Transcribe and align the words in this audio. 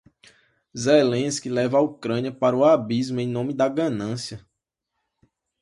Zelensky 0.75 1.47
leva 1.47 1.77
a 1.77 1.81
Ucrânia 1.81 2.31
para 2.33 2.57
o 2.57 2.65
abismo 2.65 3.19
em 3.19 3.27
nome 3.27 3.53
da 3.53 3.69
ganância 3.69 4.43